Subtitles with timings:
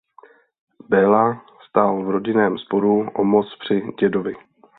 [0.89, 4.35] Béla stál v rodinném sporu o moc při dědovi.